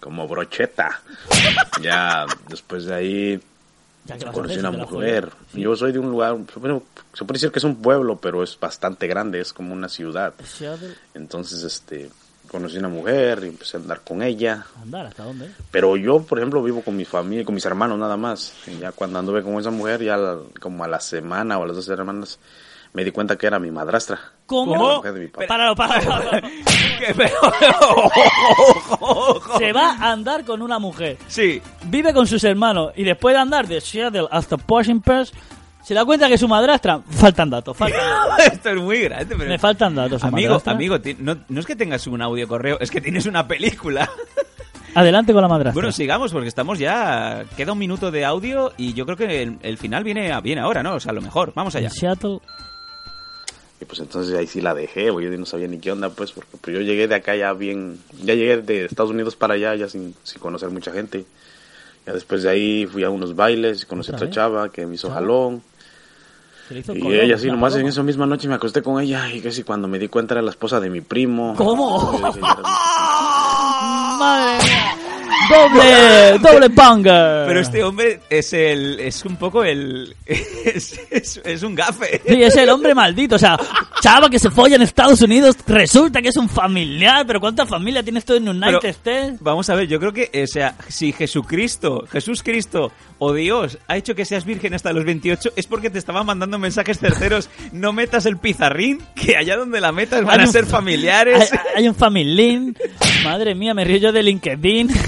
Como 0.00 0.26
brocheta. 0.26 1.02
Ya 1.82 2.24
después 2.48 2.86
de 2.86 2.94
ahí 2.94 3.40
Ya 4.06 4.16
que 4.18 4.24
vas 4.24 4.32
a 4.32 4.36
conocí 4.36 4.58
una 4.58 4.70
mujer. 4.70 5.30
Yo 5.52 5.76
soy 5.76 5.92
de 5.92 5.98
un 5.98 6.10
lugar, 6.10 6.36
bueno, 6.56 6.82
se 7.12 7.24
puede 7.24 7.36
decir 7.36 7.50
que 7.50 7.58
es 7.58 7.64
un 7.64 7.76
pueblo, 7.82 8.16
pero 8.20 8.42
es 8.42 8.58
bastante 8.58 9.06
grande, 9.06 9.40
es 9.40 9.52
como 9.52 9.72
una 9.72 9.88
ciudad. 9.88 10.34
Entonces, 11.14 11.62
este, 11.62 12.10
conocí 12.48 12.78
una 12.78 12.88
mujer 12.88 13.40
y 13.44 13.48
empecé 13.48 13.76
a 13.76 13.80
andar 13.80 14.02
con 14.02 14.22
ella. 14.22 14.64
Andar, 14.80 15.06
¿hasta 15.06 15.24
dónde? 15.24 15.50
Pero 15.70 15.96
yo, 15.96 16.22
por 16.22 16.38
ejemplo, 16.38 16.62
vivo 16.62 16.82
con 16.82 16.96
mi 16.96 17.04
familia, 17.04 17.44
con 17.44 17.54
mis 17.54 17.64
hermanos 17.64 17.98
nada 17.98 18.16
más. 18.16 18.52
Y 18.66 18.78
ya 18.78 18.92
cuando 18.92 19.18
anduve 19.18 19.42
con 19.42 19.54
esa 19.58 19.70
mujer, 19.70 20.02
ya 20.02 20.16
la- 20.16 20.38
como 20.60 20.84
a 20.84 20.88
la 20.88 21.00
semana 21.00 21.58
o 21.58 21.64
a 21.64 21.66
las 21.66 21.76
dos 21.76 21.84
semanas, 21.86 22.38
me 22.96 23.04
di 23.04 23.10
cuenta 23.10 23.36
que 23.36 23.46
era 23.46 23.58
mi 23.58 23.70
madrastra. 23.70 24.18
¿Cómo? 24.46 24.72
La 24.72 24.96
mujer 24.96 25.12
de 25.12 25.20
mi 25.20 25.26
papá. 25.26 25.46
Páralo, 25.46 25.76
páralo, 25.76 26.08
páralo. 26.08 26.48
¿Qué? 26.98 27.14
Pero- 27.14 27.34
ojo, 27.80 28.96
ojo. 29.00 29.58
Se 29.58 29.70
va 29.70 29.96
a 30.00 30.12
andar 30.12 30.46
con 30.46 30.62
una 30.62 30.78
mujer. 30.78 31.18
Sí, 31.28 31.60
Vive 31.84 32.14
con 32.14 32.26
sus 32.26 32.42
hermanos 32.44 32.92
y 32.96 33.04
después 33.04 33.34
de 33.34 33.40
andar 33.42 33.66
de 33.68 33.82
Seattle 33.82 34.26
hasta 34.30 34.56
Portion 34.56 35.02
Pers, 35.02 35.30
se 35.82 35.92
da 35.92 36.06
cuenta 36.06 36.26
que 36.26 36.34
es 36.34 36.40
su 36.40 36.48
madrastra. 36.48 37.00
Faltan 37.10 37.50
datos, 37.50 37.76
faltan 37.78 38.00
datos. 38.00 38.46
esto 38.46 38.70
es 38.70 38.76
muy 38.80 39.00
grande. 39.02 39.36
Pero... 39.36 39.50
Me 39.50 39.58
faltan 39.58 39.94
datos. 39.94 40.24
Amigo, 40.24 40.48
madrastra. 40.54 40.72
amigo, 40.72 40.96
no, 41.18 41.36
no 41.50 41.60
es 41.60 41.66
que 41.66 41.76
tengas 41.76 42.06
un 42.06 42.22
audio 42.22 42.48
correo, 42.48 42.78
es 42.80 42.90
que 42.90 43.02
tienes 43.02 43.26
una 43.26 43.46
película. 43.46 44.08
Adelante 44.94 45.34
con 45.34 45.42
la 45.42 45.48
madrastra. 45.48 45.74
Bueno, 45.74 45.92
sigamos 45.92 46.32
porque 46.32 46.48
estamos 46.48 46.78
ya. 46.78 47.44
Queda 47.58 47.72
un 47.72 47.78
minuto 47.78 48.10
de 48.10 48.24
audio 48.24 48.72
y 48.78 48.94
yo 48.94 49.04
creo 49.04 49.18
que 49.18 49.42
el, 49.42 49.58
el 49.60 49.76
final 49.76 50.02
viene, 50.02 50.32
viene 50.40 50.62
ahora, 50.62 50.82
¿no? 50.82 50.94
O 50.94 51.00
sea, 51.00 51.12
lo 51.12 51.20
mejor. 51.20 51.52
Vamos 51.54 51.74
allá. 51.76 51.88
En 51.88 51.92
Seattle. 51.92 52.38
Y 53.80 53.84
pues 53.84 54.00
entonces 54.00 54.34
ahí 54.36 54.46
sí 54.46 54.60
la 54.60 54.74
dejé, 54.74 55.10
güey, 55.10 55.30
yo 55.30 55.38
no 55.38 55.44
sabía 55.44 55.68
ni 55.68 55.78
qué 55.78 55.92
onda, 55.92 56.08
pues, 56.08 56.32
porque 56.32 56.56
pues, 56.58 56.74
yo 56.74 56.82
llegué 56.82 57.08
de 57.08 57.14
acá 57.14 57.36
ya 57.36 57.52
bien, 57.52 57.98
ya 58.22 58.34
llegué 58.34 58.56
de 58.62 58.86
Estados 58.86 59.10
Unidos 59.10 59.36
para 59.36 59.54
allá 59.54 59.74
ya 59.74 59.88
sin, 59.88 60.14
sin 60.22 60.40
conocer 60.40 60.70
mucha 60.70 60.92
gente. 60.92 61.26
Ya 62.06 62.12
después 62.12 62.42
de 62.44 62.50
ahí 62.50 62.86
fui 62.86 63.02
a 63.04 63.10
unos 63.10 63.34
bailes 63.34 63.82
y 63.82 63.86
conocí 63.86 64.12
a 64.12 64.14
¿Otra 64.14 64.30
chava 64.30 64.68
que 64.70 64.86
me 64.86 64.94
hizo 64.94 65.08
Chava. 65.08 65.20
jalón. 65.20 65.62
Y 66.70 66.82
color, 66.82 67.14
ella 67.14 67.38
sí, 67.38 67.48
nomás 67.48 67.76
en 67.76 67.86
esa 67.86 68.02
misma 68.02 68.26
noche 68.26 68.48
me 68.48 68.54
acosté 68.54 68.82
con 68.82 69.00
ella 69.00 69.30
y 69.32 69.40
casi 69.40 69.62
cuando 69.62 69.88
me 69.88 69.98
di 69.98 70.08
cuenta 70.08 70.34
era 70.34 70.42
la 70.42 70.50
esposa 70.50 70.80
de 70.80 70.90
mi 70.90 71.00
primo. 71.00 71.54
¿Cómo? 71.56 72.12
Madre 74.18 74.64
mía. 74.64 74.85
¡Doble! 75.48 76.38
¡Doble 76.42 76.68
banger! 76.68 77.46
Pero 77.46 77.60
este 77.60 77.82
hombre 77.84 78.20
es 78.30 78.52
el. 78.52 79.00
Es 79.00 79.24
un 79.24 79.36
poco 79.36 79.64
el. 79.64 80.14
Es, 80.66 80.98
es- 81.10 81.40
es 81.44 81.62
un 81.62 81.76
gafe. 81.76 82.20
Sí, 82.26 82.42
es 82.42 82.56
el 82.56 82.68
hombre 82.70 82.92
maldito. 82.92 83.36
O 83.36 83.38
sea, 83.38 83.56
chava 84.00 84.28
que 84.28 84.38
se 84.40 84.50
folla 84.50 84.74
en 84.74 84.82
Estados 84.82 85.22
Unidos, 85.22 85.54
resulta 85.64 86.20
que 86.20 86.28
es 86.30 86.36
un 86.36 86.48
familiar. 86.48 87.24
Pero 87.24 87.40
¿cuánta 87.40 87.64
familia 87.66 88.02
tienes 88.02 88.24
tú 88.24 88.34
en 88.34 88.48
United 88.48 88.84
States? 88.88 89.34
Vamos 89.40 89.70
a 89.70 89.76
ver, 89.76 89.86
yo 89.86 90.00
creo 90.00 90.12
que, 90.12 90.28
o 90.42 90.46
sea, 90.48 90.74
si 90.88 91.12
Jesucristo, 91.12 92.04
Jesús 92.10 92.42
Cristo 92.42 92.90
o 93.18 93.32
Dios 93.32 93.78
ha 93.88 93.96
hecho 93.96 94.14
que 94.14 94.24
seas 94.24 94.44
virgen 94.44 94.74
hasta 94.74 94.92
los 94.92 95.04
28, 95.04 95.52
es 95.56 95.66
porque 95.66 95.90
te 95.90 95.98
estaban 95.98 96.26
mandando 96.26 96.58
mensajes 96.58 96.98
terceros. 96.98 97.48
No 97.72 97.92
metas 97.92 98.26
el 98.26 98.38
pizarrín, 98.38 99.00
que 99.14 99.36
allá 99.36 99.56
donde 99.56 99.80
la 99.80 99.92
metas 99.92 100.24
van 100.24 100.40
a 100.40 100.46
ser 100.46 100.66
familiares. 100.66 101.52
Hay, 101.52 101.58
hay 101.76 101.88
un 101.88 101.94
family 101.94 102.74
Madre 103.24 103.54
mía, 103.54 103.74
me 103.74 103.84
río 103.84 103.98
yo 103.98 104.12
de 104.12 104.22
LinkedIn. 104.22 104.90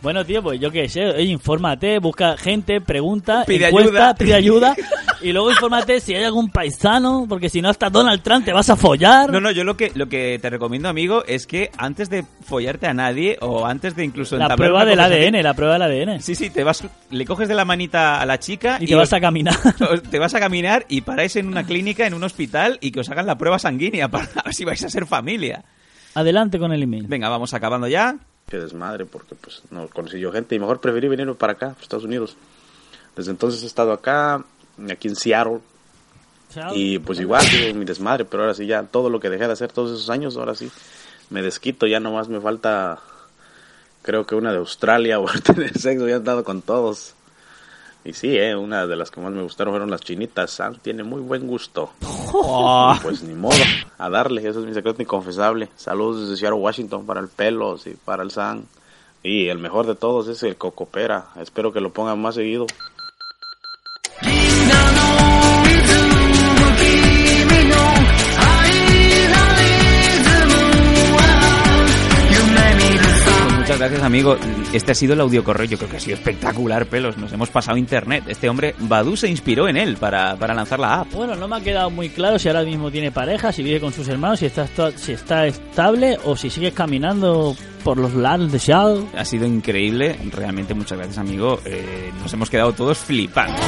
Bueno, 0.00 0.24
tío, 0.24 0.42
pues 0.42 0.60
yo 0.60 0.70
qué 0.70 0.88
sé, 0.88 1.22
infórmate, 1.24 1.98
busca 1.98 2.36
gente, 2.36 2.80
pregunta, 2.80 3.42
Pide 3.44 3.66
encuesta, 3.66 3.90
ayuda. 3.90 4.14
pide 4.14 4.34
ayuda 4.34 4.76
y 5.22 5.32
luego 5.32 5.50
infórmate 5.50 6.00
si 6.00 6.14
hay 6.14 6.24
algún 6.24 6.50
paisano, 6.50 7.26
porque 7.28 7.48
si 7.48 7.60
no 7.62 7.68
hasta 7.68 7.90
Donald 7.90 8.22
Trump 8.22 8.44
te 8.44 8.52
vas 8.52 8.68
a 8.70 8.76
follar. 8.76 9.30
No, 9.32 9.40
no, 9.40 9.50
yo 9.50 9.64
lo 9.64 9.76
que, 9.76 9.90
lo 9.94 10.08
que 10.08 10.38
te 10.40 10.50
recomiendo, 10.50 10.88
amigo, 10.88 11.24
es 11.26 11.46
que 11.46 11.70
antes 11.76 12.08
de 12.10 12.24
follarte 12.42 12.86
a 12.86 12.94
nadie 12.94 13.36
o 13.40 13.66
antes 13.66 13.94
de 13.96 14.04
incluso 14.04 14.36
la 14.36 14.54
prueba 14.56 14.84
del 14.84 15.00
ADN, 15.00 15.42
la 15.42 15.54
prueba 15.54 15.74
del 15.78 15.82
ADN. 15.82 16.20
Sí, 16.22 16.34
sí, 16.34 16.50
te 16.50 16.64
vas, 16.64 16.84
le 17.10 17.24
coges 17.24 17.48
de 17.48 17.54
la 17.54 17.64
manita 17.64 18.20
a 18.20 18.26
la 18.26 18.38
chica 18.38 18.78
Y 18.80 18.86
te 18.86 18.94
vas 18.94 19.08
os- 19.08 19.12
a 19.14 19.20
caminar. 19.20 19.54
os- 19.90 20.02
te 20.02 20.18
vas 20.18 20.34
a 20.34 20.40
caminar 20.40 20.86
y 20.88 21.00
paráis 21.00 21.36
en 21.36 21.48
una 21.48 21.64
clínica, 21.64 22.06
en 22.06 22.14
un 22.14 22.24
hospital 22.24 22.78
y 22.80 22.90
que 22.92 23.00
os 23.00 23.08
hagan 23.10 23.26
la 23.26 23.36
prueba 23.38 23.58
sanguínea 23.58 24.08
para 24.10 24.28
ver 24.44 24.54
si 24.54 24.64
vais 24.64 24.82
a 24.84 24.88
ser 24.90 25.06
familia. 25.06 25.64
Adelante 26.14 26.58
con 26.58 26.72
el 26.72 26.82
email. 26.82 27.06
Venga, 27.06 27.28
vamos 27.28 27.54
acabando 27.54 27.86
ya. 27.86 28.16
Qué 28.48 28.56
desmadre, 28.56 29.04
porque 29.04 29.34
pues 29.34 29.62
no 29.70 29.88
conocí 29.88 30.18
yo 30.18 30.32
gente 30.32 30.54
y 30.54 30.58
mejor 30.58 30.80
preferí 30.80 31.06
venirme 31.06 31.34
para 31.34 31.52
acá, 31.52 31.68
para 31.70 31.82
Estados 31.82 32.04
Unidos. 32.06 32.36
Desde 33.14 33.30
entonces 33.30 33.62
he 33.62 33.66
estado 33.66 33.92
acá, 33.92 34.44
aquí 34.90 35.08
en 35.08 35.16
Seattle, 35.16 35.60
y 36.74 36.98
pues 36.98 37.20
igual, 37.20 37.44
digo, 37.50 37.74
mi 37.74 37.84
desmadre, 37.84 38.24
pero 38.24 38.42
ahora 38.42 38.54
sí 38.54 38.66
ya 38.66 38.82
todo 38.82 39.10
lo 39.10 39.20
que 39.20 39.28
dejé 39.28 39.46
de 39.46 39.52
hacer 39.52 39.70
todos 39.72 39.92
esos 39.92 40.10
años, 40.10 40.36
ahora 40.36 40.54
sí 40.54 40.70
me 41.30 41.42
desquito, 41.42 41.86
ya 41.86 42.00
nomás 42.00 42.28
me 42.28 42.40
falta, 42.40 43.00
creo 44.02 44.26
que 44.26 44.34
una 44.34 44.52
de 44.52 44.58
Australia 44.58 45.20
o 45.20 45.26
tener 45.26 45.76
sexo, 45.78 46.06
ya 46.06 46.14
he 46.14 46.16
andado 46.16 46.44
con 46.44 46.62
todos. 46.62 47.14
Y 48.04 48.14
sí, 48.14 48.38
eh, 48.38 48.56
una 48.56 48.86
de 48.86 48.96
las 48.96 49.10
que 49.10 49.20
más 49.20 49.32
me 49.32 49.42
gustaron 49.42 49.72
fueron 49.72 49.90
las 49.90 50.00
chinitas, 50.00 50.52
Sam 50.52 50.78
tiene 50.80 51.02
muy 51.02 51.20
buen 51.20 51.46
gusto. 51.46 51.90
Oh. 52.32 52.96
Pues 53.02 53.22
ni 53.22 53.34
modo, 53.34 53.56
a 53.98 54.08
darle, 54.08 54.48
eso 54.48 54.60
es 54.60 54.66
mi 54.66 54.72
secreto 54.72 55.02
inconfesable. 55.02 55.68
Saludos 55.76 56.22
desde 56.22 56.38
Seattle, 56.38 56.60
Washington, 56.60 57.04
para 57.04 57.20
el 57.20 57.28
Pelos 57.28 57.86
y 57.86 57.90
para 57.90 58.22
el 58.22 58.30
San. 58.30 58.64
Y 59.22 59.48
el 59.48 59.58
mejor 59.58 59.86
de 59.86 59.96
todos 59.96 60.28
es 60.28 60.42
el 60.44 60.56
Cocopera, 60.56 61.26
espero 61.38 61.72
que 61.72 61.80
lo 61.80 61.92
pongan 61.92 62.22
más 62.22 62.36
seguido. 62.36 62.66
Gracias, 73.78 74.02
amigo. 74.02 74.36
Este 74.72 74.90
ha 74.90 74.94
sido 74.94 75.12
el 75.12 75.20
audio 75.20 75.44
correo. 75.44 75.64
Yo 75.64 75.78
creo 75.78 75.88
que 75.88 75.98
ha 75.98 76.00
sido 76.00 76.16
espectacular, 76.16 76.86
pelos. 76.86 77.16
Nos 77.16 77.32
hemos 77.32 77.48
pasado 77.48 77.76
internet. 77.76 78.24
Este 78.26 78.48
hombre, 78.48 78.74
Badu, 78.76 79.16
se 79.16 79.28
inspiró 79.28 79.68
en 79.68 79.76
él 79.76 79.96
para, 79.98 80.34
para 80.34 80.52
lanzar 80.52 80.80
la 80.80 81.02
app. 81.02 81.12
Bueno, 81.12 81.36
no 81.36 81.46
me 81.46 81.58
ha 81.58 81.60
quedado 81.60 81.88
muy 81.88 82.08
claro 82.08 82.40
si 82.40 82.48
ahora 82.48 82.64
mismo 82.64 82.90
tiene 82.90 83.12
pareja, 83.12 83.52
si 83.52 83.62
vive 83.62 83.78
con 83.78 83.92
sus 83.92 84.08
hermanos, 84.08 84.40
si 84.40 84.46
está, 84.46 84.66
si 84.96 85.12
está 85.12 85.46
estable 85.46 86.18
o 86.24 86.36
si 86.36 86.50
sigue 86.50 86.72
caminando 86.72 87.54
por 87.84 87.98
los 87.98 88.14
lados 88.14 88.50
de 88.50 88.58
Seattle. 88.58 89.04
Ha 89.16 89.24
sido 89.24 89.46
increíble. 89.46 90.18
Realmente, 90.32 90.74
muchas 90.74 90.98
gracias, 90.98 91.18
amigo. 91.18 91.60
Eh, 91.64 92.10
nos 92.20 92.32
hemos 92.32 92.50
quedado 92.50 92.72
todos 92.72 92.98
flipando. 92.98 93.62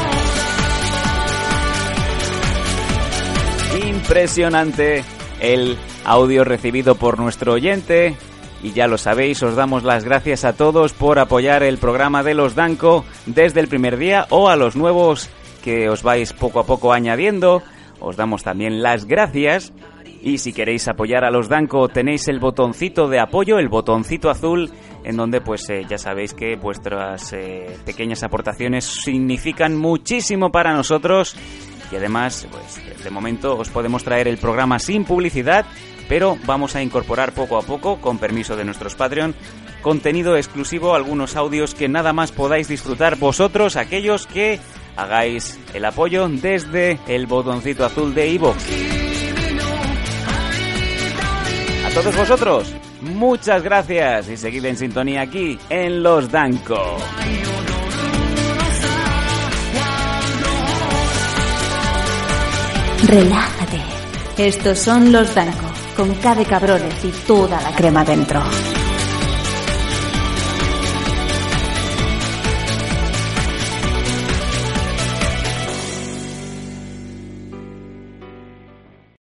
Impresionante 3.87 5.05
el 5.40 5.76
audio 6.05 6.43
recibido 6.43 6.97
por 6.97 7.17
nuestro 7.17 7.52
oyente. 7.52 8.17
Y 8.62 8.73
ya 8.73 8.87
lo 8.87 8.99
sabéis, 8.99 9.43
os 9.43 9.57
damos 9.57 9.85
las 9.85 10.05
gracias 10.05 10.45
a 10.45 10.52
todos 10.52 10.93
por 10.93 11.19
apoyar 11.19 11.62
el 11.62 11.79
programa 11.79 12.23
de 12.23 12.35
los 12.35 12.55
Danco 12.55 13.05
desde 13.26 13.61
el 13.61 13.69
primer 13.69 13.97
día 13.97 14.26
o 14.31 14.49
a 14.49 14.57
los 14.57 14.76
nuevos 14.76 15.31
que 15.62 15.88
os 15.88 16.02
vais 16.02 16.33
poco 16.33 16.61
a 16.61 16.67
poco 16.67 16.93
añadiendo. 16.93 17.62
Os 18.00 18.17
damos 18.17 18.43
también 18.43 18.83
las 18.83 19.07
gracias. 19.07 19.73
Y 20.23 20.37
si 20.38 20.52
queréis 20.52 20.87
apoyar 20.88 21.25
a 21.25 21.31
los 21.31 21.49
Danco 21.49 21.88
tenéis 21.88 22.29
el 22.29 22.40
botoncito 22.40 23.09
de 23.09 23.21
apoyo, 23.21 23.59
el 23.59 23.71
botoncito 23.71 24.29
azul, 24.29 24.71
en 25.02 25.17
donde 25.17 25.40
pues 25.40 25.69
eh, 25.71 25.87
ya 25.88 25.97
sabéis 25.97 26.35
que 26.35 26.57
vuestras 26.57 27.33
eh, 27.33 27.79
pequeñas 27.87 28.23
aportaciones 28.23 28.85
significan 28.85 29.79
muchísimo 29.79 30.52
para 30.52 30.75
nosotros 30.75 31.35
y 31.90 31.97
además, 31.97 32.47
pues 32.50 33.02
de 33.02 33.11
momento 33.11 33.57
os 33.57 33.69
podemos 33.69 34.05
traer 34.05 34.29
el 34.29 34.38
programa 34.38 34.79
sin 34.79 35.05
publicidad, 35.05 35.67
pero 36.11 36.37
vamos 36.45 36.75
a 36.75 36.83
incorporar 36.83 37.31
poco 37.33 37.57
a 37.57 37.62
poco, 37.62 38.00
con 38.00 38.19
permiso 38.19 38.57
de 38.57 38.64
nuestros 38.64 38.97
Patreon, 38.97 39.33
contenido 39.81 40.37
exclusivo, 40.37 40.97
algunos 40.97 41.37
audios 41.37 41.73
que 41.73 41.88
nada 41.88 42.12
más 42.12 42.33
podáis 42.33 42.67
disfrutar 42.67 43.17
vosotros, 43.17 43.76
aquellos 43.76 44.26
que 44.26 44.59
hagáis 44.97 45.57
el 45.73 45.85
apoyo 45.85 46.29
desde 46.29 46.99
el 47.07 47.29
botoncito 47.29 47.85
azul 47.85 48.12
de 48.12 48.26
iVoox. 48.26 48.57
A 51.87 51.90
todos 51.95 52.17
vosotros, 52.17 52.75
muchas 53.02 53.62
gracias 53.62 54.29
y 54.31 54.37
seguid 54.37 54.64
en 54.64 54.76
sintonía 54.76 55.21
aquí 55.21 55.61
en 55.69 56.02
Los 56.02 56.29
Danco. 56.29 56.97
Relájate. 63.07 63.81
Estos 64.40 64.79
son 64.79 65.12
los 65.12 65.35
Danco, 65.35 65.70
con 66.00 66.14
K 66.14 66.35
de 66.35 66.47
cabrones 66.47 67.04
y 67.04 67.11
toda 67.26 67.61
la 67.61 67.73
crema 67.73 68.02
dentro. 68.02 68.40